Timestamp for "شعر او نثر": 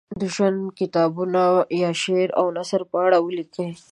2.03-2.81